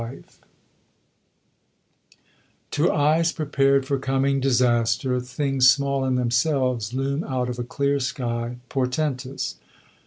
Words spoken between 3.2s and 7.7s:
prepared for coming disaster things small in themselves loom out of a